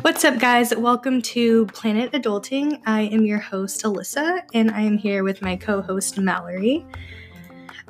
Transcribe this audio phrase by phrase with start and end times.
[0.00, 0.74] What's up, guys?
[0.74, 2.80] Welcome to Planet Adulting.
[2.86, 6.86] I am your host, Alyssa, and I am here with my co host, Mallory.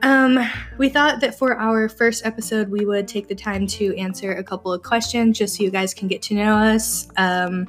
[0.02, 0.40] Um,
[0.76, 4.42] we thought that for our first episode, we would take the time to answer a
[4.42, 7.08] couple of questions just so you guys can get to know us.
[7.16, 7.68] Um,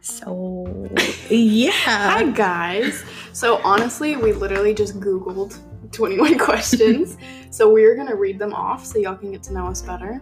[0.00, 0.66] so,
[1.30, 1.70] yeah.
[1.70, 3.04] Hi, guys.
[3.32, 5.60] So, honestly, we literally just Googled
[5.92, 7.16] 21 questions.
[7.50, 10.20] so, we're going to read them off so y'all can get to know us better.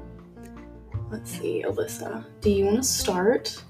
[1.11, 3.63] Let's see, Alyssa, do you want to start?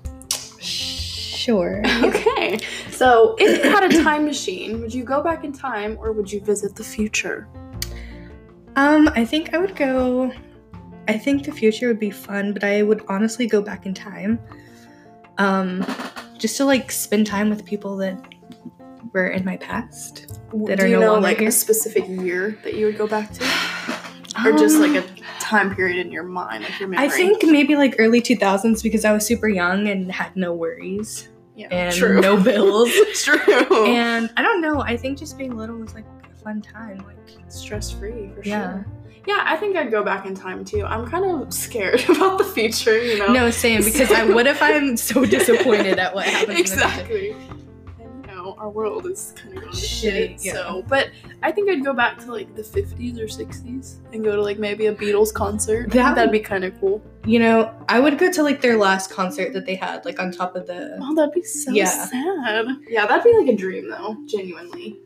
[0.60, 1.82] Sure.
[2.02, 2.58] Okay.
[2.90, 6.30] So, if you had a time machine, would you go back in time or would
[6.30, 7.48] you visit the future?
[8.76, 10.32] Um, I think I would go.
[11.08, 14.38] I think the future would be fun, but I would honestly go back in time.
[15.38, 15.86] Um,
[16.38, 18.18] just to like spend time with people that
[19.12, 20.29] were in my past.
[20.66, 21.48] That do are you no know longer like here?
[21.48, 23.44] a specific year that you would go back to?
[24.46, 25.04] Or just like a
[25.40, 27.04] time period in your mind, like your memory?
[27.06, 30.54] Um, I think maybe like early 2000s because I was super young and had no
[30.54, 32.20] worries yeah, and true.
[32.20, 32.90] no bills.
[33.24, 33.86] true.
[33.86, 36.98] and I don't know, I think just being little was like a fun time.
[37.06, 37.16] Like,
[37.48, 38.72] stress free for Yeah.
[38.72, 38.86] sure.
[39.26, 40.84] Yeah, I think I'd go back in time too.
[40.86, 43.32] I'm kind of scared about the future, you know.
[43.32, 46.92] no, same because I what if I'm so disappointed at what happens in the future?
[46.94, 47.36] exactly.
[48.60, 50.44] And you know, our world is kind of going to Shit, shit.
[50.44, 50.52] yeah.
[50.52, 51.10] So, but
[51.42, 54.58] I think I'd go back to like the 50s or 60s and go to like
[54.58, 55.86] maybe a Beatles concert.
[55.86, 57.02] I That think that'd be kind of cool.
[57.24, 60.30] You know, I would go to like their last concert that they had, like on
[60.32, 60.96] top of the.
[61.00, 61.86] Oh, that'd be so Yeah.
[61.86, 62.66] sad.
[62.88, 64.98] Yeah, that'd be like a dream though, genuinely.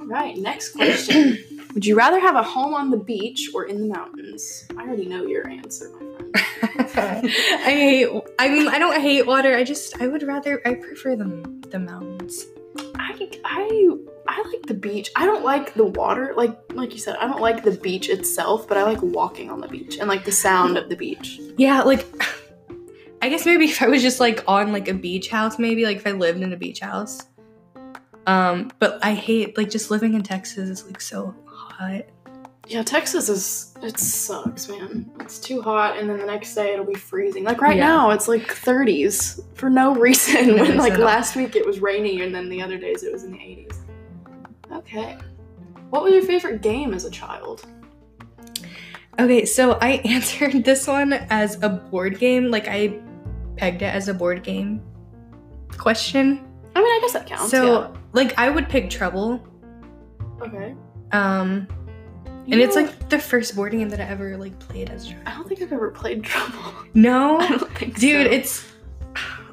[0.00, 1.38] All right, next question.
[1.74, 4.64] Would you rather have a home on the beach or in the mountains?
[4.78, 6.05] I already know your answer, my friend.
[6.96, 8.08] I hate.
[8.38, 9.56] I mean, I don't hate water.
[9.56, 10.60] I just I would rather.
[10.66, 11.26] I prefer the
[11.70, 12.46] the mountains.
[12.96, 13.90] I, I
[14.28, 15.10] I like the beach.
[15.16, 16.34] I don't like the water.
[16.36, 19.60] Like like you said, I don't like the beach itself, but I like walking on
[19.60, 21.40] the beach and like the sound of the beach.
[21.56, 22.06] Yeah, like.
[23.22, 25.96] I guess maybe if I was just like on like a beach house, maybe like
[25.96, 27.22] if I lived in a beach house.
[28.26, 32.04] Um, but I hate like just living in Texas is like so hot.
[32.66, 35.08] Yeah, Texas is it sucks, man.
[35.20, 37.44] It's too hot, and then the next day it'll be freezing.
[37.44, 37.86] Like right Yeah.
[37.86, 40.54] now, it's like 30s for no reason.
[40.58, 43.32] When like last week it was rainy, and then the other days it was in
[43.32, 43.78] the 80s.
[44.72, 45.16] Okay,
[45.90, 47.64] what was your favorite game as a child?
[49.18, 52.50] Okay, so I answered this one as a board game.
[52.50, 52.98] Like I
[53.56, 54.82] pegged it as a board game
[55.78, 56.44] question.
[56.74, 57.50] I mean, I guess that counts.
[57.50, 59.40] so like I would pick Trouble.
[60.42, 60.74] okay,
[61.12, 61.68] Um
[62.50, 65.22] and it's like the first board game that I ever like played as a child.
[65.26, 66.72] I don't think I've ever played Trouble.
[66.94, 67.38] No.
[67.40, 68.32] I don't think Dude, so.
[68.32, 68.66] it's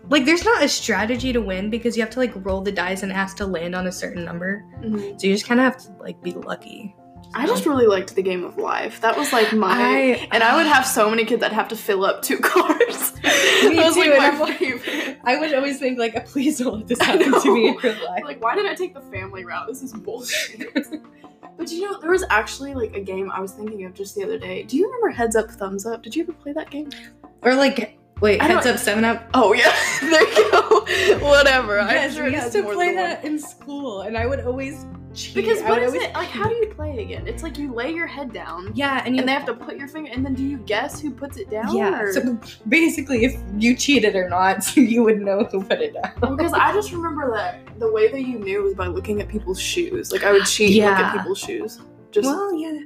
[0.09, 3.04] like there's not a strategy to win because you have to like roll the dice
[3.04, 4.64] and it has to land on a certain number.
[4.81, 5.20] Mhm.
[5.20, 6.96] So you just kind of have to like be lucky.
[7.36, 9.02] I just really liked the game of life.
[9.02, 11.75] That was like my, I- and I would have so many kids that have to
[11.75, 13.14] fill up two cars.
[13.24, 15.18] Me that was too, like my favorite.
[15.24, 18.24] I would always think like, please don't let this happen to me in real life.
[18.24, 19.68] Like, why did I take the family route?
[19.68, 20.74] This is bullshit.
[21.58, 24.24] But you know, there was actually like a game I was thinking of just the
[24.24, 24.64] other day.
[24.64, 26.03] Do you remember Heads Up, Thumbs Up?
[26.03, 26.90] Did you ever play that game?
[27.41, 29.28] Or like, wait, I heads up, seven up.
[29.34, 30.59] Oh yeah, there you go.
[31.28, 31.79] Whatever.
[31.79, 35.35] I'm Yes, sure we used to play that in school, and I would always cheat.
[35.35, 36.28] Because what is what would always- it like?
[36.29, 37.28] How do you play it again?
[37.28, 39.19] It's like you lay your head down, Yeah, and you.
[39.22, 41.50] and they have to put your finger, and then do you guess who puts it
[41.50, 41.75] down?
[41.75, 42.00] yeah.
[42.01, 46.35] or- So basically, if you cheated or not, you would know who put it down.
[46.35, 49.59] because I just remember that the way that you knew was by looking at people's
[49.59, 50.12] shoes.
[50.12, 51.79] Like I would cheat and look at people's shoes.
[52.12, 52.79] Just Well, yeah.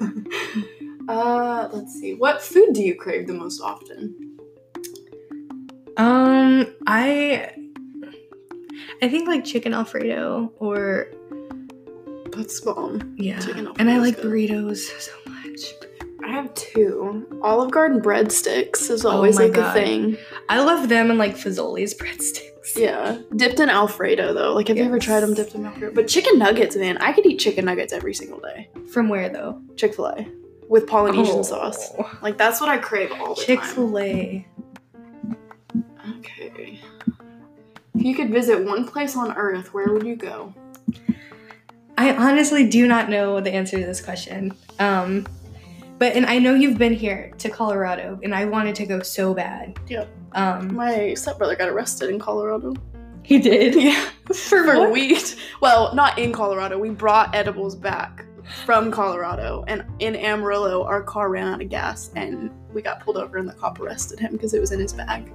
[1.08, 2.14] uh, let's see.
[2.14, 4.31] What food do you crave the most often?
[5.96, 7.52] Um, I.
[9.02, 11.08] I think like chicken alfredo or
[12.32, 13.14] That's bomb.
[13.18, 14.26] yeah, Chicken and I like good.
[14.26, 15.60] burritos so much.
[16.24, 17.26] I have two.
[17.42, 19.76] Olive Garden breadsticks is always Oh like God.
[19.76, 20.16] a thing.
[20.48, 22.48] I love them and like Fazoli's breadsticks.
[22.76, 24.54] Yeah, dipped in Alfredo though.
[24.54, 25.94] Like, have you ever tried them dipped in Alfredo?
[25.94, 28.70] But chicken nuggets, man, I could eat chicken nuggets every single day.
[28.92, 29.60] From where though?
[29.76, 30.26] Chick Fil A
[30.68, 31.42] with Polynesian Oh.
[31.42, 31.92] sauce.
[32.22, 33.68] Like that's what I crave all the Chick time.
[33.74, 34.46] Fil A.
[36.22, 36.78] Okay.
[37.94, 40.54] If you could visit one place on Earth, where would you go?
[41.98, 44.52] I honestly do not know the answer to this question.
[44.78, 45.26] Um,
[45.98, 49.34] but and I know you've been here to Colorado, and I wanted to go so
[49.34, 49.78] bad.
[49.88, 50.08] Yep.
[50.32, 52.74] Um, My stepbrother got arrested in Colorado.
[53.22, 53.74] he did.
[53.74, 54.08] Yeah.
[54.32, 55.22] For, For weed.
[55.60, 56.78] Well, not in Colorado.
[56.78, 58.24] We brought edibles back
[58.64, 63.16] from Colorado, and in Amarillo, our car ran out of gas, and we got pulled
[63.16, 65.32] over, and the cop arrested him because it was in his bag.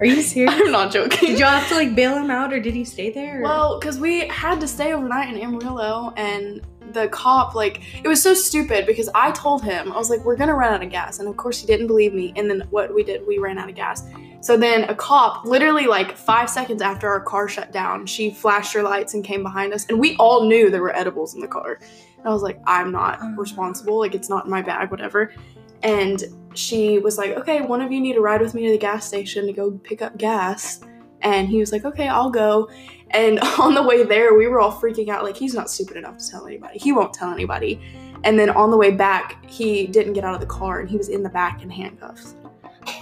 [0.00, 0.54] Are you serious?
[0.56, 1.28] I'm not joking.
[1.30, 3.40] Did y'all have to like bail him out, or did he stay there?
[3.40, 6.60] or- Well, because we had to stay overnight in Amarillo, and
[6.92, 10.36] the cop, like, it was so stupid because I told him, I was like, we're
[10.36, 11.18] gonna run out of gas.
[11.18, 12.32] And of course, he didn't believe me.
[12.36, 14.04] And then what we did, we ran out of gas.
[14.40, 18.72] So then a cop, literally like five seconds after our car shut down, she flashed
[18.74, 19.86] her lights and came behind us.
[19.88, 21.80] And we all knew there were edibles in the car.
[22.18, 23.34] And I was like, I'm not Oh.
[23.36, 23.98] responsible.
[23.98, 25.32] Like, it's not in my bag, whatever.
[25.84, 28.78] And she was like, okay, one of you need to ride with me to the
[28.78, 30.80] gas station to go pick up gas.
[31.20, 32.68] And he was like, okay, I'll go.
[33.10, 35.22] And on the way there, we were all freaking out.
[35.22, 36.78] Like, he's not stupid enough to tell anybody.
[36.78, 37.80] He won't tell anybody.
[38.24, 40.96] And then on the way back, he didn't get out of the car and he
[40.96, 42.34] was in the back in handcuffs.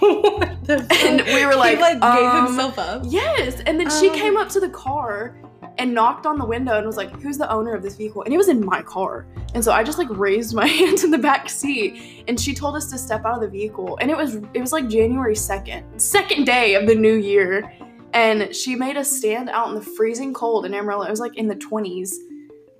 [0.03, 3.03] And we were like, he like gave um, himself up.
[3.05, 3.61] Yes.
[3.65, 4.15] And then she Um.
[4.15, 5.35] came up to the car
[5.77, 8.23] and knocked on the window and was like, Who's the owner of this vehicle?
[8.23, 9.25] And it was in my car.
[9.53, 12.75] And so I just like raised my hand in the back seat and she told
[12.75, 13.97] us to step out of the vehicle.
[14.01, 17.71] And it was it was like January 2nd, second day of the new year.
[18.13, 21.03] And she made us stand out in the freezing cold in Amarillo.
[21.03, 22.13] It was like in the 20s.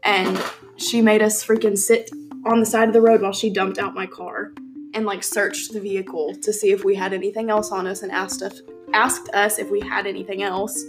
[0.04, 0.40] And
[0.76, 2.12] she made us freaking sit
[2.46, 4.52] on the side of the road while she dumped out my car
[4.94, 8.12] and like searched the vehicle to see if we had anything else on us and
[8.12, 8.62] asked us
[8.94, 10.84] asked us if we had anything else.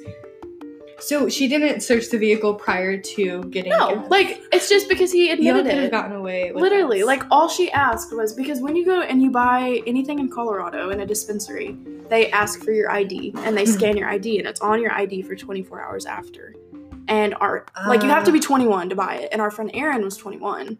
[1.00, 3.72] So she didn't search the vehicle prior to getting.
[3.72, 4.10] No, gas.
[4.10, 6.52] like it's just because he admitted could have gotten away.
[6.52, 7.06] Literally, us.
[7.06, 10.90] like all she asked was because when you go and you buy anything in Colorado
[10.90, 11.76] in a dispensary,
[12.08, 13.74] they ask for your ID and they Mhm.
[13.74, 16.54] scan your ID and it's on your ID for 24 hours after.
[17.08, 18.34] And our like you have to Ah.
[18.34, 19.28] be 21 to buy it.
[19.32, 20.78] And our friend Aaron was 21,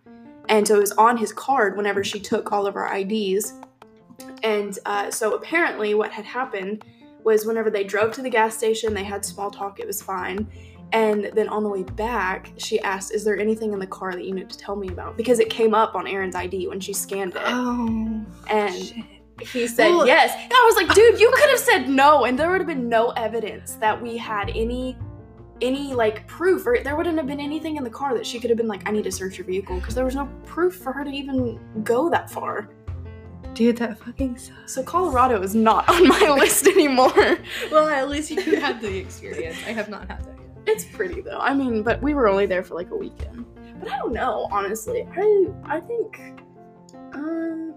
[0.49, 3.53] and so it was on his card whenever she took all of our IDs.
[4.43, 6.85] And uh, so apparently, what had happened
[7.25, 9.81] was whenever they drove to the gas station, they had small talk.
[9.81, 10.49] It was fine.
[10.93, 14.25] And then on the way back, she asked, Is there anything in the car that
[14.25, 15.17] you need to tell me about?
[15.17, 17.43] Because it came up on Aaron's ID when she scanned it.
[17.45, 18.25] Oh.
[18.49, 19.05] and shit.
[19.41, 20.33] he said Well- yes.
[20.35, 22.89] And I was like, dude, you could have said no, and there would have been
[22.89, 24.97] no evidence that we had any
[25.61, 28.51] any like proof or there wouldn't have been anything in the car that she could
[28.51, 30.93] have been like i need to search your vehicle because there was no proof for
[30.93, 32.69] her to even go that far
[33.55, 34.73] Dude, that fucking sucks.
[34.75, 37.39] so colorado is not on my list anymore
[37.71, 39.57] Well, at least you had the experience.
[39.67, 40.67] I have not had that yet.
[40.75, 43.45] it's pretty though i mean but we were only there for like a weekend
[43.81, 46.21] but i don't know honestly i i think
[47.15, 47.75] um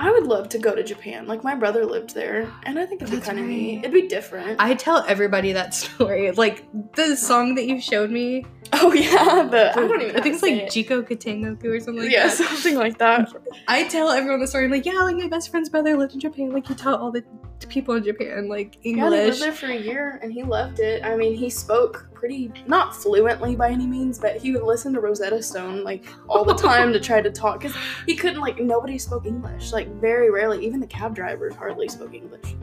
[0.00, 1.26] I would love to go to Japan.
[1.26, 3.50] Like my brother lived there, and I think it'd be kind of right.
[3.50, 3.78] neat.
[3.80, 4.58] It'd be different.
[4.58, 6.30] I tell everybody that story.
[6.30, 6.64] Like
[6.94, 8.46] the song that you showed me.
[8.72, 10.16] Oh yeah, the I don't even.
[10.16, 12.36] I think it's like say Jiko Katengoku or something like yeah, that.
[12.36, 13.30] something like that.
[13.68, 14.64] I tell everyone the story.
[14.64, 16.50] I'm like, yeah, like my best friend's brother lived in Japan.
[16.50, 17.22] Like he taught all the
[17.68, 19.04] people in Japan like English.
[19.04, 21.04] Yeah, they lived there for a year, and he loved it.
[21.04, 25.00] I mean, he spoke pretty not fluently by any means, but he would listen to
[25.00, 27.74] Rosetta Stone like all the time to try to talk because
[28.06, 29.72] he couldn't like nobody spoke English.
[29.72, 32.54] Like very rarely, even the cab drivers hardly spoke English.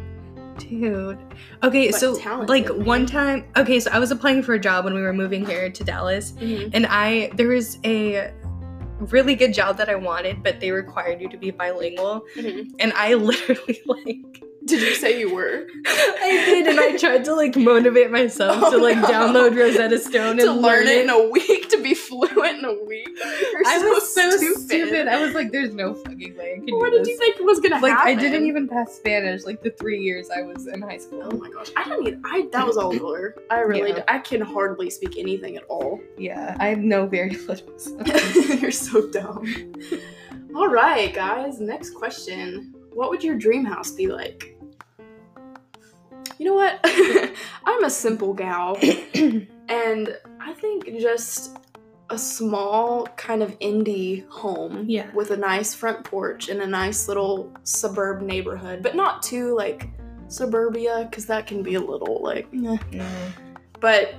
[0.60, 1.18] Dude.
[1.64, 4.86] Okay, But so talented, like one time, okay, so I was applying for a job
[4.86, 8.32] when we were moving here to Dallas, and I there was a
[9.00, 12.74] really good job that I wanted, but they required you to be bilingual, Mhm.
[12.80, 15.66] and I literally like Did you say you were?
[15.86, 19.08] I did, and I tried to like motivate myself to Oh, like no.
[19.08, 22.74] download Rosetta Stone and to learn it in a week, to be fluent in a
[22.84, 23.08] week.
[23.08, 24.62] You're I so was so stupid.
[24.62, 25.08] stupid.
[25.08, 27.94] I was like, "There's no fucking way What did this." you think was gonna like
[27.94, 28.18] happen?
[28.18, 31.24] I didn't even pass Spanish like the three years I was in high school.
[31.32, 32.08] Oh my gosh, I didn't.
[32.08, 33.34] Even, I that was all blur.
[33.50, 33.96] I really, Yeah.
[33.96, 36.02] did- I can hardly speak anything at all.
[36.18, 37.68] Yeah, I know very little.
[38.60, 39.74] You're so dumb.
[40.56, 41.60] All right, guys.
[41.62, 44.57] Next question: What would your dream house be like?
[46.38, 46.80] You know what?
[47.66, 48.78] I'm a simple gal,
[49.70, 51.58] and I think just
[52.10, 55.12] a small kind of indie home Yeah.
[55.14, 59.90] with a nice front porch in a nice little suburb neighborhood, but not too like
[60.30, 62.46] suburbia because that can be a little like.
[62.54, 62.78] eh.
[62.92, 63.04] Mm.
[63.80, 64.16] But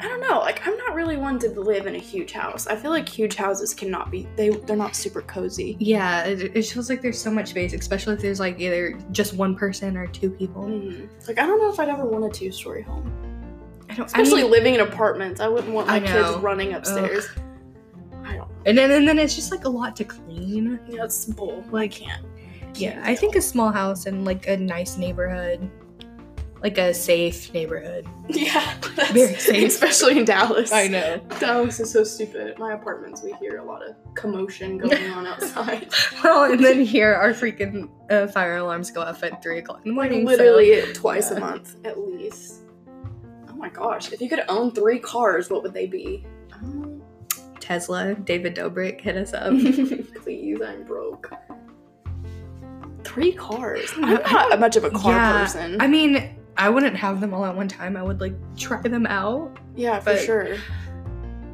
[0.00, 0.40] I don't know.
[0.40, 2.66] Like I'm not really one to live in a huge house.
[2.66, 4.26] I feel like huge houses cannot be.
[4.36, 5.76] They they're not super cozy.
[5.78, 9.34] Yeah, it, it feels like there's so much space, especially if there's like either just
[9.34, 10.64] one person or two people.
[10.64, 11.08] Mhm.
[11.28, 13.10] Like I don't know if I'd ever want a two story home,
[13.90, 14.06] I don't.
[14.06, 15.40] especially I mean, living in apartments.
[15.40, 17.28] I wouldn't want my kids running upstairs.
[18.24, 18.50] I don't.
[18.66, 20.80] and then and then it's just like a lot to clean.
[20.88, 21.62] Yeah, it's bull.
[21.74, 22.24] I can't.
[22.74, 25.68] Yeah, Can't I think a small house in like a nice neighborhood,
[26.62, 28.06] like a safe neighborhood.
[28.28, 29.68] Yeah, that's, Very safe.
[29.72, 30.72] especially in Dallas.
[30.72, 31.18] I know.
[31.38, 32.58] Dallas is so stupid.
[32.58, 35.92] My apartments, we hear a lot of commotion going on outside.
[36.24, 39.90] Well, and then here our freaking uh, fire alarms go off at three o'clock in
[39.90, 40.24] the morning.
[40.24, 41.36] so- literally twice yeah.
[41.36, 42.62] a month at least.
[43.48, 44.12] Oh my gosh!
[44.12, 46.24] If you could own three cars, what would they be?
[46.54, 47.02] Um,
[47.60, 49.52] Tesla, David Dobrik hit us up.
[50.22, 51.32] Please, I'm broke.
[53.04, 53.92] Three cars.
[53.96, 55.80] I'm not much of a car yeah, person.
[55.80, 57.96] I mean, I wouldn't have them all at one time.
[57.96, 59.56] I would like try them out.
[59.74, 60.56] Yeah, for But- sure.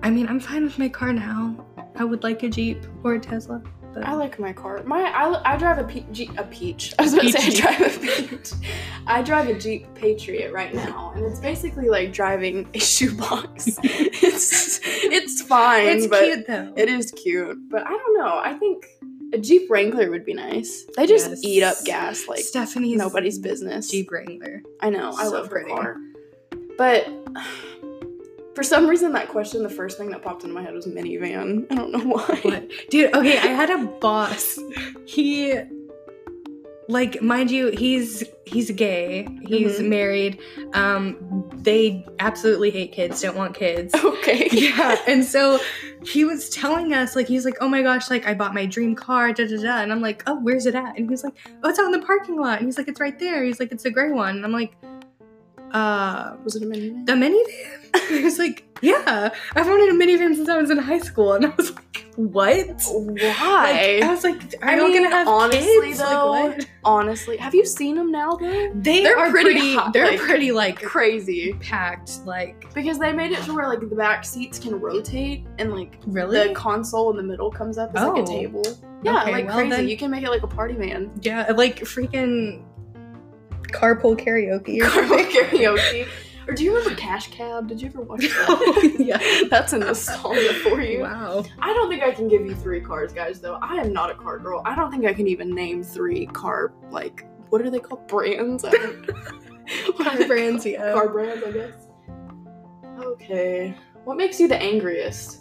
[0.03, 1.65] I mean, I'm fine with my car now.
[1.97, 3.61] I would like a Jeep or a Tesla.
[3.95, 4.81] But I like my car.
[4.85, 6.95] My I, I drive a, pe- Jeep, a peach.
[6.99, 8.53] I was about to say I drive a peach.
[9.07, 13.67] I drive a Jeep Patriot right now, and it's basically like driving a shoebox.
[13.83, 16.73] it's it's fine, it's cute though.
[16.77, 17.59] it is cute.
[17.71, 18.39] But I don't know.
[18.45, 18.87] I think
[19.33, 20.85] a Jeep Wrangler would be nice.
[20.97, 21.41] They just Yes.
[21.45, 23.91] eat up gas like Stephanie's nobody's business.
[23.91, 24.63] Jeep Wrangler.
[24.81, 25.13] I know.
[25.17, 25.97] I So love her car.
[26.77, 27.07] But
[28.55, 31.67] for some reason, that question, the first thing that popped into my head was minivan.
[31.71, 32.41] I don't know why.
[32.43, 32.69] What?
[32.91, 34.59] Dude, okay, I had a boss.
[35.07, 35.55] He
[36.89, 39.29] like mind you, he's he's gay.
[39.47, 39.89] He's Mhm.
[39.89, 40.39] married.
[40.73, 43.95] Um they absolutely hate kids, don't want kids.
[44.29, 44.49] Okay.
[44.53, 45.59] yeah, and so
[46.05, 48.95] he was telling us like he's like, "Oh my gosh, like I bought my dream
[48.95, 51.69] car, da da da." And I'm like, "Oh, where's it at?" And he's like, "Oh,
[51.71, 53.85] it's out in the parking lot." And he's like, "It's right there." He's like, "It's
[53.85, 54.73] the gray one." And I'm like,
[55.73, 57.07] "Uh, Was it a minivan?
[57.07, 60.99] the minivan?" he was like, "Yeah, I've wanted a minivan since I was in high
[60.99, 61.88] school." And I was like,
[62.19, 63.99] "What?" Why?
[64.01, 66.67] Like, I was like, "Are I mean, gonna have honestly, kids?" though, like, what?
[66.85, 68.71] Honestly, have you seen them now though?
[68.75, 69.75] They They're are pretty pretty.
[69.75, 71.53] hot, they're like- pretty like Crazy.
[71.61, 72.27] packed.
[72.27, 75.99] Like Because they made it to where like the back seats can rotate and like
[76.07, 76.49] really?
[76.49, 78.23] the console in the middle comes up as like Oh.
[78.23, 78.63] a table.
[79.05, 79.71] Yeah, Okay, like well crazy.
[79.71, 81.11] then- You can make it like a party van.
[81.23, 82.63] yeah, like freaking
[83.73, 84.81] carpool karaoke.
[84.83, 86.07] or Karaoke.
[86.49, 87.69] Or do you remember Cash Cab?
[87.69, 88.97] Did you ever watch Oh, that?
[88.99, 89.49] yeah.
[89.51, 91.03] That's a nostalgia for you.
[91.03, 91.45] Wow.
[91.59, 93.59] I don't think I can give you three cars, guys, though.
[93.61, 94.63] I am not a car girl.
[94.65, 98.09] I don't think I can even name three car, like, what are they called?
[98.09, 98.65] Brands?
[98.65, 99.07] I don't-
[99.99, 100.95] Car brands, yeah.
[100.95, 101.75] Car brands, I guess.
[102.99, 103.75] Okay.
[104.05, 105.41] What makes you the angriest?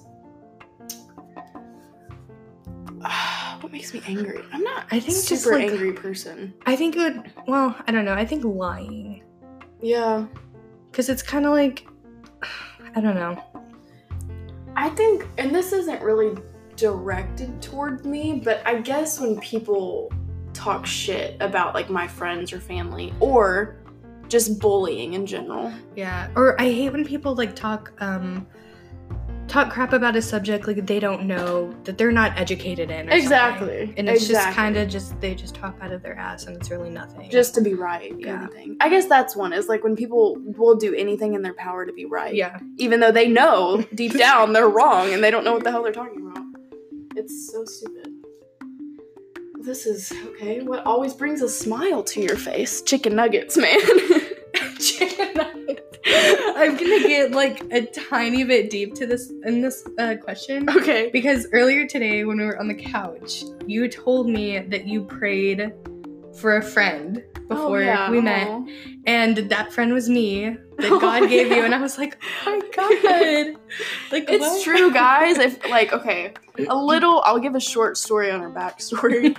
[3.61, 4.43] what makes me angry?
[4.51, 6.53] I'm not I think a just, super like- angry person.
[6.65, 7.31] I think it would.
[7.47, 8.13] Well, I don't know.
[8.13, 9.23] I think lying,
[9.81, 10.25] Yeah.
[10.97, 11.87] Because it's kind of like,
[12.95, 13.39] I don't know.
[14.75, 16.35] I think, and this isn't really
[16.75, 20.11] directed toward me, but I guess when people
[20.53, 23.77] talk shit about like my friends or family or
[24.27, 25.71] just bullying in general.
[25.95, 26.29] Yeah.
[26.35, 28.47] Or I hate when people like talk, um,
[29.47, 33.09] talk crap about a subject like they don't know that they're not educated in.
[33.09, 33.67] Exactly.
[33.85, 33.93] something.
[33.97, 36.69] And it's just kind of just they just talk out of their ass and it's
[36.69, 37.29] really nothing.
[37.29, 38.45] Just to be right, Yeah.
[38.45, 38.77] of thing.
[38.81, 41.93] I guess that's one is like when people will do anything in their power to
[41.93, 42.33] be right.
[42.35, 42.59] yeah.
[42.77, 45.83] Even though they know deep down they're wrong and they don't know what the hell
[45.83, 46.43] they're talking about.
[47.15, 48.13] It's so stupid.
[49.59, 50.61] This is okay.
[50.61, 52.81] What always brings a smile to your face?
[52.83, 53.79] Chicken nuggets, man.
[54.79, 55.81] Chicken nuggets.
[56.09, 60.69] I'm gonna get like a tiny bit deep to this in this uh, question.
[60.69, 61.09] okay.
[61.11, 65.73] Because earlier today, when we were on the couch, you told me that you prayed
[66.39, 68.11] for a friend before Oh, yeah.
[68.11, 68.65] we met, Aw.
[69.07, 72.59] and that friend was me that Oh, God gave you, and I was like, oh
[72.75, 73.55] my God.
[74.11, 74.63] like, It's what?
[74.63, 75.37] true, guys.
[75.39, 76.33] If like, okay,
[76.69, 79.35] a little, I'll give a short story on her backstory.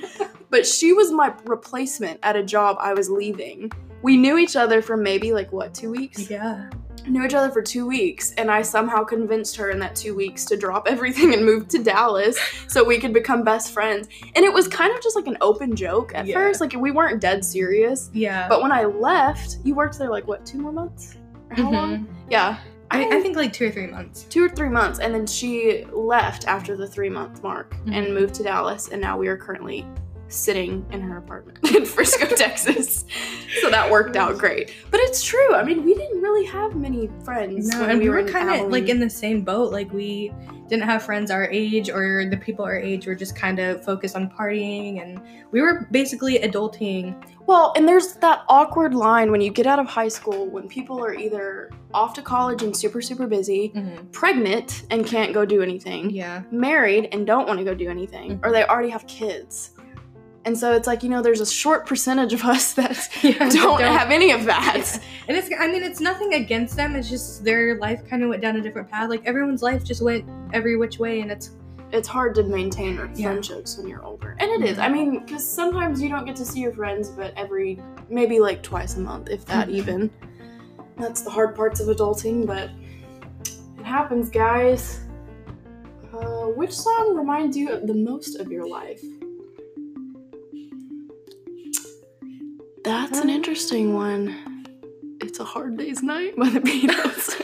[0.51, 3.71] but she was my replacement at a job I was leaving.
[4.03, 6.31] We knew each other for maybe like what two weeks.
[6.31, 6.71] Yeah.
[7.07, 10.45] Knew each other for two weeks, and I somehow convinced her in that two weeks
[10.47, 12.39] to drop everything and move to Dallas
[12.69, 14.09] so we could become best friends.
[14.37, 16.35] And it was kind of just like an open joke at Yeah.
[16.35, 16.61] first.
[16.61, 18.11] Like we weren't dead serious.
[18.13, 18.47] Yeah.
[18.49, 21.17] But when I left, you worked there like what two more months?
[21.51, 21.99] Or how long?
[22.01, 22.07] Mhm.
[22.31, 22.59] Yeah.
[22.91, 24.23] I, I think like two or three months.
[24.25, 28.15] two or three months and then she left after the three month mark and Mhm.
[28.15, 29.87] moved to dallas and now we are currently
[30.29, 33.05] sitting in her apartment in frisco texas
[33.61, 37.09] so that worked out great but it's true i mean we didn't really have many
[37.25, 39.73] friends No, when and we were in kind of like in the same boat.
[39.73, 40.33] Like we
[40.69, 44.15] didn't have friends our age, or the people our age were just kind of focused
[44.15, 45.19] on partying, and
[45.51, 47.15] we were basically adulting.
[47.47, 51.03] well and there's that awkward line when you get out of high school when people
[51.03, 53.73] are either off to college and super super busy
[54.13, 56.43] pregnant and can't go do anything Yeah.
[56.51, 58.41] married and don't want to go do anything, Mhm.
[58.47, 59.71] or they already have kids.
[60.49, 63.83] And so it's like, you know, there's a short percentage of us that yeah don't,
[63.83, 64.99] have any of that.
[65.29, 66.97] And it's, I mean, it's nothing against them.
[66.97, 69.11] It's just their life kind of went down a different path.
[69.11, 70.25] Like everyone's life just went
[70.55, 71.51] every which way, and it's
[71.93, 73.29] It's hard to maintain Yeah.
[73.29, 74.37] friendships when you're older.
[74.39, 74.79] And it is.
[74.79, 77.79] I mean, because sometimes you don't get to see your friends, but every,
[78.09, 79.75] maybe like twice a month, if that Mhm.
[79.75, 80.11] even.
[80.97, 82.71] That's the hard parts of adulting, but
[83.79, 85.01] it happens, guys.
[86.11, 89.03] Uh, which song reminds you the most of your life?
[92.89, 94.65] That's an interesting one.
[95.21, 97.39] It's a hard day's night by the Beatles.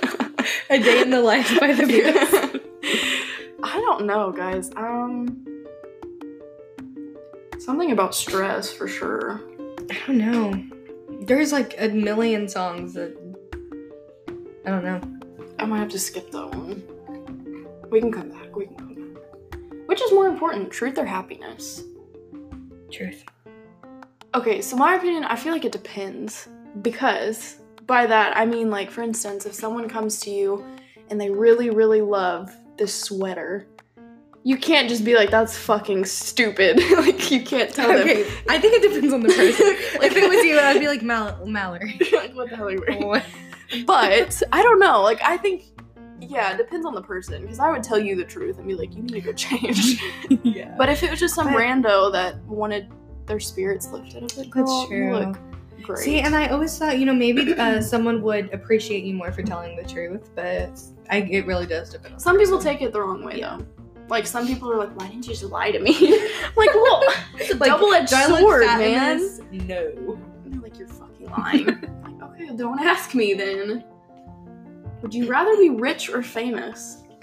[0.70, 2.60] a day in the life by the Beatles.
[3.62, 4.70] I don't know, guys.
[4.74, 5.46] Um,
[7.58, 9.42] something about stress for sure.
[9.90, 10.64] I don't know.
[11.26, 13.14] There's like a million songs that
[14.64, 15.00] I don't know.
[15.58, 16.82] I might have to skip that one.
[17.90, 18.56] We can come back.
[18.56, 19.58] We can come back.
[19.88, 21.82] Which is more important, truth or happiness?
[22.90, 23.26] Truth.
[24.34, 26.48] Okay, so my opinion, I feel like it depends.
[26.82, 30.64] Because by that, I mean, like, for instance, if someone comes to you
[31.10, 33.68] and they really, really love this sweater,
[34.42, 36.80] you can't just be like, that's fucking stupid.
[36.98, 38.32] like, you can't tell Okay, them.
[38.48, 39.66] I think it depends on the person.
[40.02, 41.98] if it was you, I'd be like Mal- Mallory.
[42.12, 43.22] like, what the hell are you wearing?
[43.86, 45.00] But I don't know.
[45.02, 45.64] Like, I think,
[46.20, 47.42] yeah, it depends on the person.
[47.42, 50.02] Because I would tell you the truth and be like, you need to go change.
[50.42, 50.74] yeah.
[50.76, 52.90] but if it was just some But- rando that wanted
[53.26, 55.16] their spirits lifted, be like, you true.
[55.18, 55.36] look
[55.82, 55.98] great.
[55.98, 59.42] See, and I always thought, you know, maybe uh, someone would appreciate you more for
[59.42, 62.72] telling the truth, but I, it really does depend on Some people person.
[62.72, 63.58] take it the wrong way Yeah.
[63.58, 63.66] though.
[64.08, 65.92] Like some people are like, why didn't you just lie to me?
[66.56, 67.02] like, well,
[67.36, 69.18] it's a Like, double-edged Do I look sword, man.
[69.50, 70.18] No.
[70.44, 71.64] And they're like, you're fucking lying.
[72.04, 73.82] like, okay, don't ask me then.
[75.00, 77.02] Would you rather be rich or famous?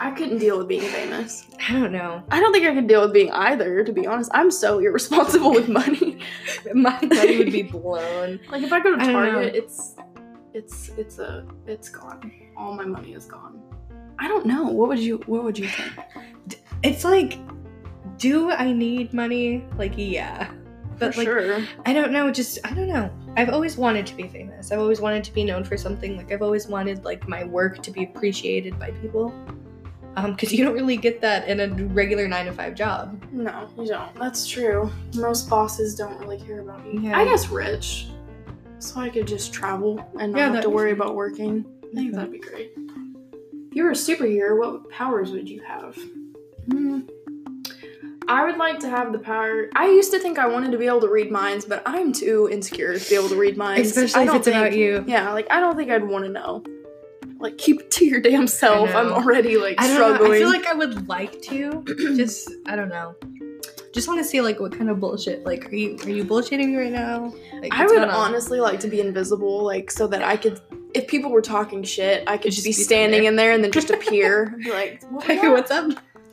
[0.00, 1.46] I couldn't deal with being famous.
[1.68, 2.22] I don't know.
[2.30, 4.30] I don't think I could deal with being either, to be honest.
[4.32, 6.20] I'm so irresponsible with money.
[6.74, 8.40] My money would be blown.
[8.50, 9.12] Like if I go to I.
[9.12, 9.96] Target, it's
[10.54, 12.32] it's it's a it's gone.
[12.56, 13.62] All my money is gone.
[14.18, 14.64] I don't know.
[14.64, 15.92] What would you what would you think?
[16.82, 17.38] It's like,
[18.16, 19.64] do I need money?
[19.76, 20.50] Like, yeah.
[20.98, 21.66] But For like, sure.
[21.86, 22.30] I don't know.
[22.32, 23.10] Just I don't know.
[23.36, 24.72] I've always wanted to be famous.
[24.72, 26.16] I've always wanted to be known for something.
[26.16, 29.32] Like I've always wanted like my work to be appreciated by people.
[30.24, 33.22] Um, because you don't really get that in a regular nine to five job.
[33.32, 34.14] No, you don't.
[34.16, 34.90] That's true.
[35.14, 37.00] Most bosses don't really care about you.
[37.00, 37.18] Yeah.
[37.18, 38.08] I guess rich.
[38.78, 41.64] So I could just travel and not Yeah, have to worry about working.
[41.92, 42.72] I think that'd be great.
[42.76, 45.96] If you were a superhero, what powers would you have?
[46.70, 47.00] Hmm.
[48.28, 49.70] I would like to have the power.
[49.74, 52.46] I used to think I wanted to be able to read minds, but I'm too
[52.52, 53.88] insecure to be able to read minds.
[53.88, 55.02] Especially if it's about you.
[55.06, 56.62] Yeah, like I don't think I'd want to know.
[57.40, 58.90] Like keep it to your damn self.
[58.94, 60.14] I'm already like I don't know.
[60.14, 60.32] struggling.
[60.32, 61.84] I feel like I would like to.
[62.16, 63.14] just I don't know.
[63.94, 65.44] Just want to see like what kind of bullshit.
[65.44, 67.32] Like, are you are you bullshitting me right now?
[67.60, 70.60] Like, I would honestly like to be invisible, like so that I could,
[70.94, 73.30] if people were talking shit, I could Just be be standing there.
[73.30, 75.90] in there and then just appear, like, what Hey, what's up?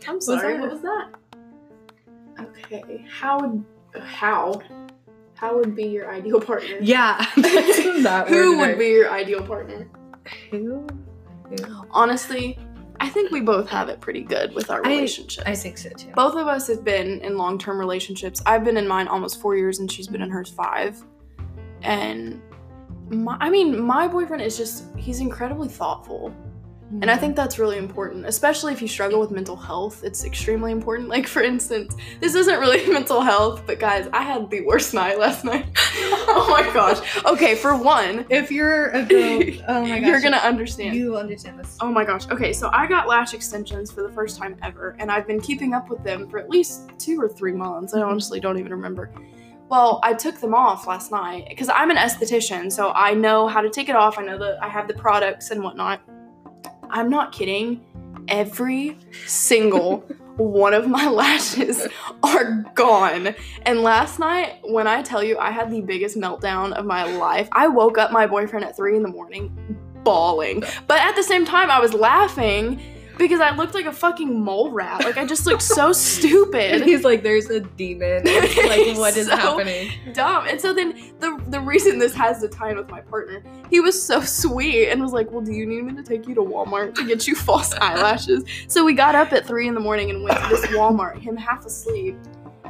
[0.08, 1.08] I'm sorry, what was that?
[2.40, 3.64] Okay, how would
[4.02, 4.62] how
[5.36, 6.78] how would be your ideal partner?
[6.82, 7.24] Yeah,
[8.28, 9.88] Who would be your ideal partner?
[10.52, 10.88] Who?
[11.92, 12.58] Honestly,
[13.00, 15.44] I think we both have it pretty good with our I- relationships.
[15.46, 16.12] I think so too.
[16.16, 18.42] both of us have been in long-term relationships.
[18.46, 21.02] I've been in mine almost four years, and she's been in hers five.
[21.82, 22.42] And
[23.10, 26.34] my, I mean, my boyfriend is just—he's incredibly thoughtful,
[27.02, 27.22] and I mm-hmm.
[27.22, 30.04] think that's really important, especially if you struggle with mental health.
[30.04, 31.10] It's extremely important.
[31.10, 35.20] Like, for instance, this isn't really mental health, but guys, I had the worst night
[35.20, 35.66] last night.
[36.28, 37.24] oh my gosh.
[37.26, 40.96] Okay, for one, if you're a girl, oh my gosh, you're gonna understand.
[40.96, 41.78] you understand this.
[41.82, 42.28] Oh my gosh.
[42.30, 45.74] Okay, so I got lash extensions for the first time ever, and I've been keeping
[45.74, 47.94] up with them for at least two or three months.
[47.94, 49.12] I honestly don't even remember.
[49.68, 53.62] Well, I took them off last night because I'm an esthetician, so I know how
[53.62, 54.18] to take it off.
[54.18, 56.02] I know that I have the products and whatnot.
[56.90, 57.84] I'm not kidding.
[58.28, 61.88] Every single one of my lashes
[62.24, 63.36] are gone.
[63.64, 67.48] And last night, when I tell you I had the biggest meltdown of my life,
[67.52, 69.56] I woke up my boyfriend at three in the morning
[70.04, 70.64] bawling.
[70.88, 72.80] But at the same time, I was laughing
[73.18, 75.04] because I looked like a fucking mole rat.
[75.04, 76.84] Like I just looked so And stupid.
[76.84, 78.58] he's like, "There's a demon." It's
[78.94, 79.92] like, what is So happening?
[80.14, 80.48] Dumb.
[80.48, 83.80] And so then the the reason this has to tie in with my partner, he
[83.80, 86.42] was so sweet and was like, Well, do you need me to take you to
[86.42, 88.44] Walmart to get you false eyelashes?
[88.68, 91.36] So we got up at three in the morning and went to this Walmart, him
[91.38, 92.16] half asleep,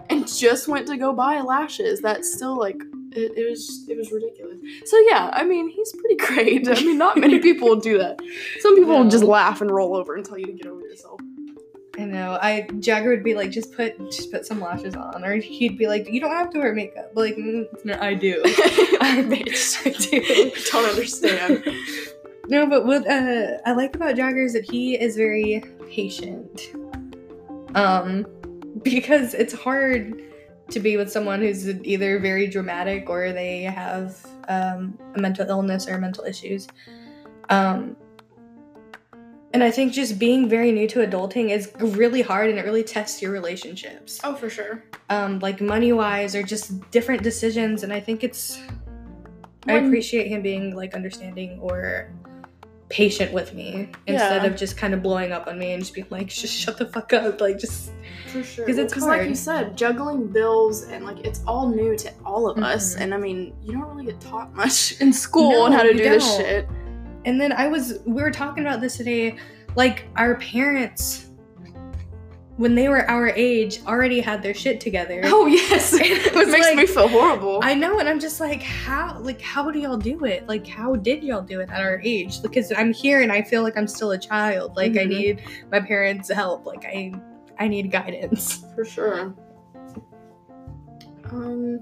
[0.10, 2.02] and just went to go buy lashes.
[2.02, 2.82] That's still like
[3.16, 4.60] it, it was it was ridiculous.
[4.86, 6.68] So yeah, I mean he's pretty great.
[6.68, 8.20] I mean not many people will do that.
[8.60, 11.20] Some people will just laugh and roll over and tell you to get over yourself.
[11.98, 12.38] I know.
[12.42, 15.88] I Jagger would be like, "Just put, just put some lashes on," or he'd be
[15.88, 18.42] like, "You don't have to wear makeup." But like, mm, no, I do.
[18.44, 19.86] I Bitch.
[19.86, 20.52] I do.
[20.72, 21.64] Don't understand.
[22.48, 26.70] No, but what uh, I like about Jagger is that he is very patient.
[27.74, 28.28] Um,
[28.84, 30.22] because it's hard
[30.70, 35.88] to be with someone who's either very dramatic or they have um, a mental illness
[35.88, 36.68] or mental issues.
[37.50, 37.96] Um,
[39.54, 42.84] and I think just being very new to adulting is really hard and it really
[42.84, 44.20] tests your relationships.
[44.24, 44.84] Oh, for sure.
[45.10, 47.84] Um, like money wise or just different decisions.
[47.84, 48.60] And I think it's
[49.68, 52.12] I appreciate him being like understanding or
[52.90, 54.48] patient with me instead Yeah.
[54.48, 56.86] of just kind of blowing up on me and just being like, just shut the
[56.86, 57.42] fuck up.
[57.42, 57.92] Like, just
[58.32, 58.66] For sure.
[58.66, 62.48] 'Cause it's Because, like you said, juggling bills and like it's all new to all
[62.50, 62.96] of us.
[62.96, 63.02] Mhm.
[63.02, 65.94] And I mean, you don't really get taught much in school No, on how to
[65.94, 66.38] do this don't.
[66.46, 66.68] shit.
[67.26, 69.36] And then I was, we were talking about this today.
[69.76, 71.26] Like, our parents,
[72.58, 75.22] when they were our age, already had their shit together.
[75.26, 76.02] Oh yes, It
[76.36, 77.60] it makes like- me feel horrible.
[77.64, 80.48] I know, and I'm just like, how, like, how do y'all do it?
[80.48, 82.42] Like, how did y'all do it at our age?
[82.42, 84.76] Because I'm here and I feel like I'm still a child.
[84.78, 85.10] Like, I Mhm.
[85.10, 86.66] need my parents' help.
[86.66, 87.14] Like, I,
[87.60, 88.64] I need guidance.
[88.76, 89.36] For sure.
[91.32, 91.80] Um,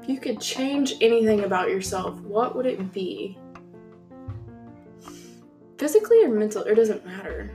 [0.00, 3.36] if you could change anything about yourself, what would it be?
[5.78, 7.50] Physically or mental, or doesn't matter.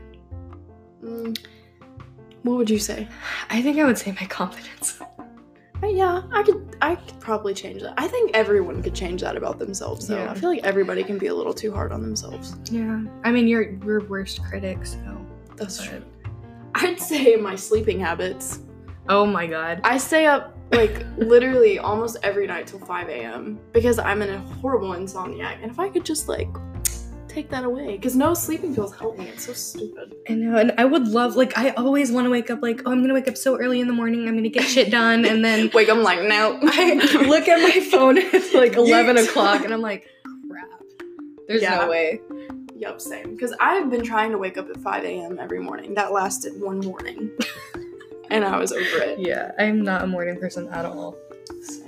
[2.43, 3.07] What would you say?
[3.49, 4.99] I think I would say my confidence.
[5.83, 6.75] Uh, yeah, I could.
[6.81, 7.93] I could probably change that.
[7.97, 10.07] I think everyone could change that about themselves.
[10.07, 10.31] Though Yeah.
[10.31, 12.55] I feel like everybody can be a little too hard on themselves.
[12.71, 13.03] Yeah.
[13.23, 14.97] I mean, you're your worst critic, so.
[15.55, 16.03] That's but- true.
[16.75, 18.59] I'd say my sleeping habits.
[19.09, 19.81] Oh my god.
[19.83, 23.59] I stay up like literally almost every night till 5 a.m.
[23.73, 25.61] because I'm in a horrible insomniac.
[25.61, 26.47] And if I could just like
[27.31, 29.25] take that away, because no sleeping pills help me.
[29.27, 30.13] It's so stupid.
[30.29, 32.91] I know, and I would love like I always want to wake up like, oh,
[32.91, 34.27] I'm gonna wake up so early in the morning.
[34.27, 36.59] I'm gonna get shit done, and then Wake up, I'm like, no.
[36.63, 36.93] I
[37.27, 38.17] look at my phone.
[38.33, 40.07] It's like 11 o'clock, and I'm like,
[40.49, 40.69] crap.
[41.47, 41.77] There's Yeah.
[41.77, 42.19] no way.
[42.75, 43.31] Yep, same.
[43.35, 45.37] Because I've been trying to wake up at 5 a.m.
[45.39, 45.93] every morning.
[45.93, 47.29] That lasted one morning.
[48.31, 49.19] and I was over it.
[49.19, 51.15] Yeah, I'm not a morning person at all.
[51.49, 51.80] Mm,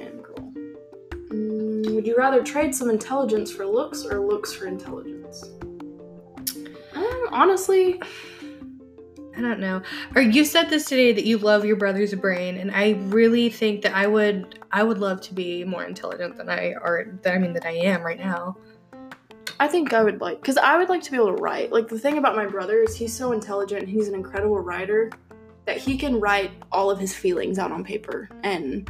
[2.04, 5.52] would you rather trade some intelligence for looks or looks for intelligence?
[6.94, 7.98] Um, honestly,
[9.38, 9.82] I don't know.
[10.14, 13.84] Or you said this today that you love your brother's brain, and I really think
[13.84, 17.18] that I would I would love to be more intelligent than I are.
[17.22, 18.58] That I mean that I am right now.
[19.62, 21.72] I think I would like, because I would like to be able to write.
[21.72, 25.10] Like, the thing about my brother is he's so intelligent he's an incredible writer
[25.66, 28.28] that he can write all of his feelings out on paper.
[28.44, 28.90] And,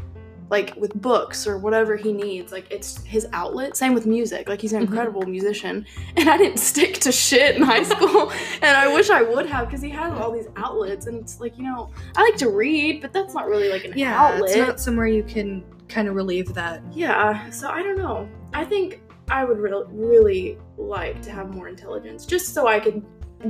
[0.50, 3.76] like, with books or whatever he needs, like, it's his outlet.
[3.78, 4.48] Same with music.
[4.50, 4.88] Like, he's an Mhm.
[4.88, 5.86] incredible musician.
[6.18, 8.32] And I didn't stick to shit in high school.
[8.62, 11.08] and I wish I would have, because he has all these outlets.
[11.08, 13.94] And it's like, you know, I like to read, but that's not really like an
[13.96, 14.50] Yeah, outlet.
[14.52, 16.82] it's not somewhere you can kind of relieve that.
[16.92, 18.28] Yeah, so I don't know.
[18.54, 23.04] I think I would re- really like to have more intelligence just so I could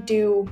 [0.05, 0.47] do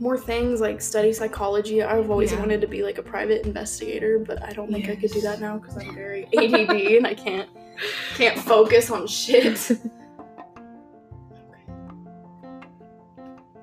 [0.00, 1.82] more things like study psychology.
[1.82, 2.38] I've always Yeah.
[2.40, 5.40] wanted to be like a private investigator, but I don't think I could do that
[5.40, 7.48] now because I'm very ADD and I can't
[8.16, 9.70] can't focus on shit.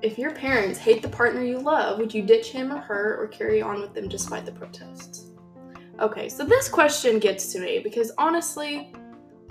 [0.02, 3.26] If your parents hate the partner you love, would you ditch him or her or
[3.26, 5.30] carry on with them despite the protests?
[5.98, 8.92] Okay, so this question gets to me because honestly,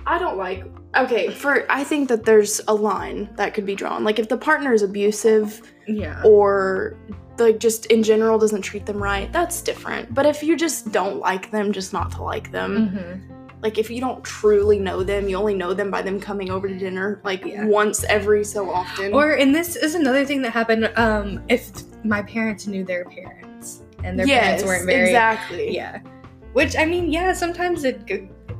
[0.07, 0.63] I don't like.
[0.95, 4.03] Okay, for I think that there's a line that could be drawn.
[4.03, 6.21] Like if the partner is abusive Yeah.
[6.23, 6.95] or
[7.37, 10.13] like just in general doesn't treat them right, that's different.
[10.13, 13.89] But if you just don't like them, just not to like them, hmm like if
[13.89, 17.19] you don't truly know them, you only know them by them coming over to dinner
[17.23, 17.65] like Yeah.
[17.65, 19.11] once every so often.
[19.11, 20.91] Or and this is another thing that happened.
[20.95, 21.71] Um, if
[22.03, 25.73] my parents knew their parents and their yes, parents weren't very exactly.
[25.73, 25.97] yeah,
[26.53, 28.01] which I mean, yeah, sometimes it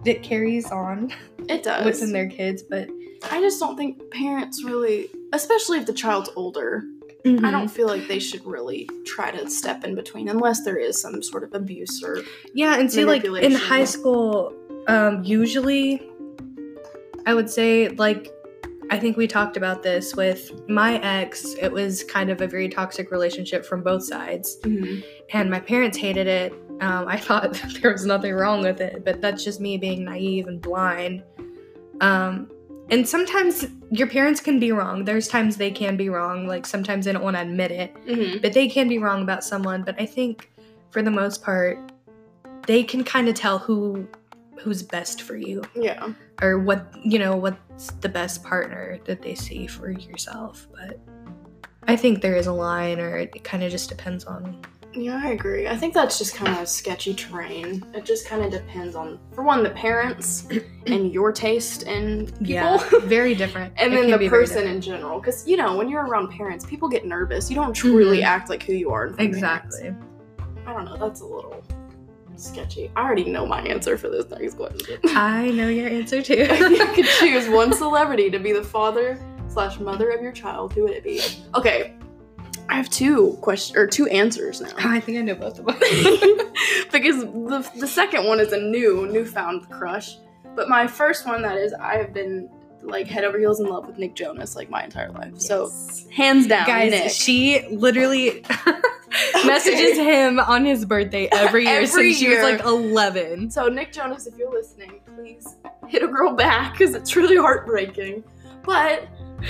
[0.05, 1.13] it carries on
[1.49, 1.85] it does.
[1.85, 2.87] within their kids, but
[3.31, 6.83] I just don't think parents really, especially if the child's older,
[7.23, 7.49] I Mm-hmm.
[7.51, 11.23] don't feel like they should really try to step in between unless there is some
[11.23, 12.21] sort of abuse or
[12.53, 14.53] Yeah, and see, like in high school,
[14.87, 16.07] um, usually,
[17.25, 18.31] I would say like.
[18.91, 21.55] I think we talked about this with my ex.
[21.59, 24.59] It was kind of a very toxic relationship from both sides.
[25.33, 26.53] and my parents hated it.
[26.81, 30.45] Um, I thought there was nothing wrong with it, but that's just me being naive
[30.45, 31.23] and blind.
[32.01, 32.49] Um,
[32.89, 35.05] and sometimes your parents can be wrong.
[35.05, 36.47] There's times they can be wrong.
[36.47, 38.39] Like sometimes they don't want to admit it, Mm-hmm.
[38.41, 39.83] but they can be wrong about someone.
[39.83, 40.51] But I think
[40.91, 41.79] for the most part,
[42.67, 44.07] they can kind of tell who
[44.59, 46.13] who's best for you Yeah.
[46.41, 50.67] or what you know what's the best partner that they see for yourself.
[50.71, 50.99] But
[51.87, 54.59] I think there is a line, or it kind of just depends on
[54.95, 55.67] Yeah, I agree.
[55.67, 57.83] I think that's just kind of sketchy terrain.
[57.93, 60.47] It just kind of depends on, for one, the parents
[60.87, 62.45] and your taste in people.
[62.45, 63.73] Yeah, very different.
[63.79, 65.19] And It then the person in general.
[65.19, 67.49] Because, you know, when you're around parents, people get nervous.
[67.49, 68.23] You don't truly Mhm.
[68.25, 69.07] act like who you are.
[69.07, 69.79] in front of parents.
[69.79, 69.95] Exactly.
[70.65, 70.97] I don't know.
[70.97, 71.61] That's a little
[72.37, 72.89] sketchy.
[72.95, 74.97] I already know my answer for this next question.
[75.05, 76.33] I know your answer too.
[76.37, 80.73] if you could choose one celebrity to be the father slash mother of your child,
[80.73, 81.21] who would it be?
[81.53, 81.93] Okay,
[82.69, 84.71] I have two questions or two answers now.
[84.77, 85.75] I think I know both of them.
[86.91, 90.17] because the, the second one is a new newfound crush,
[90.55, 92.49] but my first one that is I have been
[92.81, 95.39] like head over heels in love with Nick Jonas like my entire life.
[95.39, 95.71] So
[96.11, 97.11] hands down, Guys, Nick.
[97.11, 98.43] she literally
[99.45, 103.49] messages him on his birthday every year Every since she was like 11.
[103.51, 108.23] So Nick Jonas, if you're listening, please hit a girl back because it's really heartbreaking.
[108.63, 109.07] But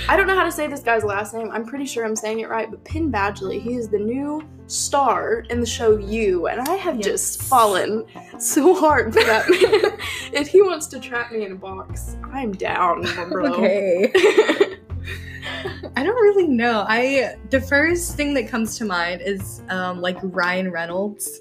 [0.08, 1.50] I don't know how to say this guy's last name.
[1.50, 5.40] I'm pretty sure I'm saying it right, but Penn Badgley, he is the new star
[5.50, 8.04] in the show You, and I have just fallen
[8.38, 9.98] so hard for that man.
[10.32, 13.54] if he wants to trap me in a box, I'm down, bro.
[13.54, 14.12] Okay.
[15.96, 16.84] I don't really know.
[16.88, 21.40] I the first thing that comes to mind is um like Ryan Reynolds.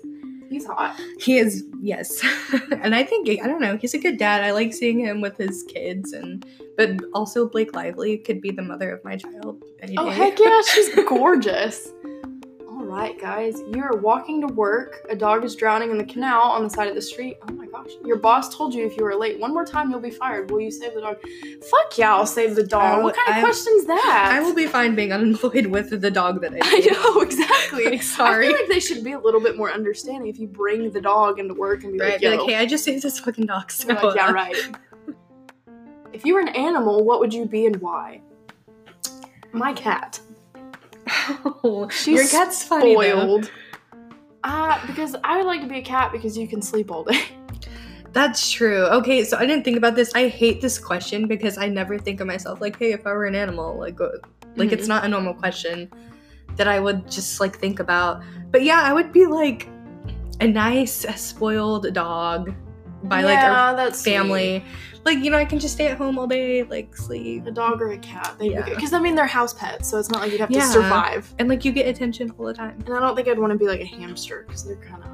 [0.50, 1.00] He's hot.
[1.20, 2.22] He is yes.
[2.82, 4.44] and I think I don't know, he's a good dad.
[4.44, 6.46] I like seeing him with his kids and
[6.78, 10.16] but also Blake Lively could be the mother of my child any Oh day.
[10.16, 11.90] heck yeah, she's gorgeous.
[12.96, 15.06] Right, guys, you're walking to work.
[15.10, 17.36] A dog is drowning in the canal on the side of the street.
[17.46, 17.90] Oh my gosh!
[18.06, 20.50] Your boss told you if you were late one more time, you'll be fired.
[20.50, 21.18] Will you save the dog?
[21.70, 23.00] Fuck yeah, I'll save the dog.
[23.02, 24.30] I what kind of I- question's that?
[24.32, 27.84] I will be fine being unemployed with the dog that I I know exactly.
[27.84, 28.48] Like, sorry.
[28.48, 31.02] I feel like they should be a little bit more understanding if you bring the
[31.02, 33.48] dog into work and be Right, like, be like, hey, I just saved this fucking
[33.48, 33.72] dog.
[33.72, 34.56] So, like, yeah, right.
[36.14, 38.22] if you were an animal, what would you be and why?
[39.52, 40.22] My cat.
[41.92, 42.94] She's your cat's funny.
[42.94, 43.52] Spoiled.
[44.44, 47.20] Uh, because I would like to be a cat because you can sleep all day.
[48.14, 48.86] That's true.
[48.86, 50.12] Okay, so I didn't think about this.
[50.16, 53.26] I hate this question because I never think of myself like, hey, if I were
[53.26, 54.10] an animal, like, uh,
[54.56, 54.90] like it's Mhm.
[54.90, 55.90] not a normal question
[56.56, 58.22] that I would just like think about.
[58.52, 59.68] But yeah, I would be like
[60.40, 62.54] a nice, spoiled dog
[63.04, 64.64] by like a family.
[65.06, 67.46] Like you know, I can just stay at home all day, like sleep.
[67.46, 68.36] A dog or a cat.
[68.42, 68.64] Yeah.
[68.68, 70.62] Because I mean, they're house pets, so it's not like you'd have Yeah.
[70.62, 71.34] to survive.
[71.38, 72.82] and like you get attention all the time.
[72.86, 75.10] And I don't think I'd want to be like a hamster because they're kind of.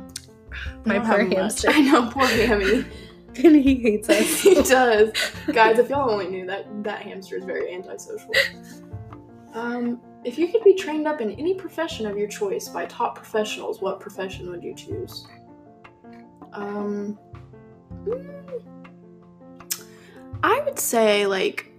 [0.85, 2.85] My poor hamster, I know, poor hammy.
[3.43, 4.39] and he hates us.
[4.41, 5.11] he does.
[5.51, 8.31] Guys, if y'all only knew that that hamster is very antisocial.
[9.53, 13.15] Um, if you could be trained up in any profession of your choice by top
[13.15, 15.25] professionals, what profession would you choose?
[16.53, 17.17] Um,
[18.05, 18.80] mm,
[20.43, 21.71] I would say like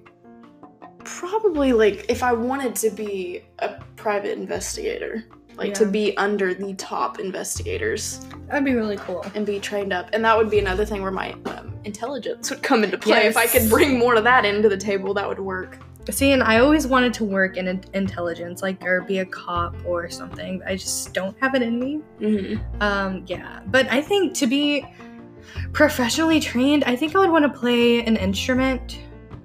[1.05, 5.25] probably like if I wanted to be a private investigator,
[5.57, 9.25] like to be under the top investigators That'd be really cool.
[9.35, 10.11] and be trained up.
[10.13, 13.27] And that would be another thing where my um, intelligence would come into play.
[13.27, 15.79] If I could bring more of that into the table, that would work.
[16.11, 19.77] See, and I always wanted to work in in- intelligence, like or be a cop
[19.85, 20.61] or something.
[20.67, 22.01] I just don't have it in me.
[22.21, 22.83] Mm-hmm.
[22.83, 24.85] Um, yeah, but I think to be
[25.73, 28.99] professionally trained, I think I would want to play an instrument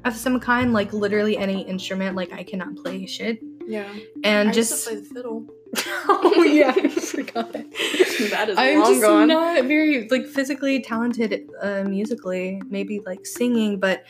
[0.05, 2.15] of some kind, like literally any instrument.
[2.15, 3.91] Like I cannot play shit, Yeah.
[4.23, 5.45] and I just used to play the fiddle.
[6.07, 7.69] oh yeah, I forgot that.
[8.31, 9.27] that is I'm long just gone.
[9.27, 12.61] not very like physically talented uh, musically.
[12.69, 14.05] Maybe like singing, but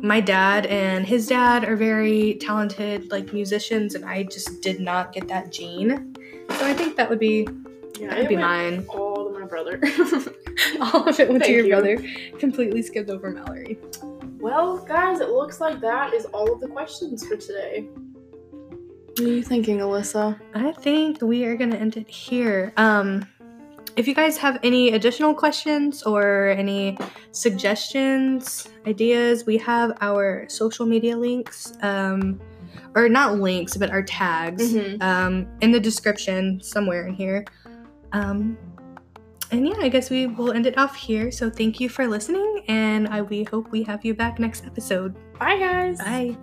[0.00, 5.12] my dad and his dad are very talented like musicians, and I just did not
[5.12, 6.14] get that gene.
[6.50, 7.48] So I think that would be
[7.98, 8.86] yeah, that would be mine.
[8.88, 9.80] All to my brother.
[10.80, 11.70] All of it went to your you.
[11.70, 11.96] brother.
[12.38, 13.78] Completely skipped over Mallory.
[14.40, 17.88] well, guys, it looks like that is all of the questions for today.
[17.90, 20.38] What are you thinking, Alyssa?
[20.54, 22.72] I think we are gonna end it here.
[22.76, 23.26] Um,
[23.96, 26.96] if you guys have any additional questions or any
[27.32, 32.40] suggestions, ideas, we have our social media links, um,
[32.94, 35.02] or not links, but our tags Mhm.
[35.02, 37.44] um, in the description somewhere in here.
[38.12, 38.56] Um,
[39.50, 41.30] and yeah, I guess we will end it off here.
[41.30, 45.16] So thank you for listening, and I, we hope we have you back next episode.
[45.38, 45.98] Bye, guys.
[45.98, 46.36] Bye.